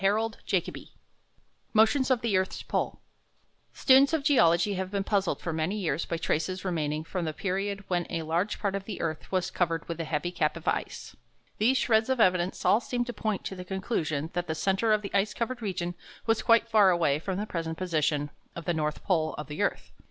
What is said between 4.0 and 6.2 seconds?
of geology have been puzzled for many years by